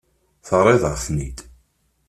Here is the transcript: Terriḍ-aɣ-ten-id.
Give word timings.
Terriḍ-aɣ-ten-id. 0.47 1.37